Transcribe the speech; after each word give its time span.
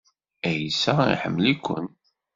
Ɛisa 0.53 0.93
iḥemmel-iken. 1.13 1.85